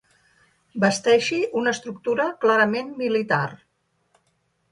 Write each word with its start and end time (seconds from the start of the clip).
Basteixi 0.83 1.41
una 1.61 1.73
estructura 1.75 2.25
clarament 2.45 2.91
militar. 3.03 3.43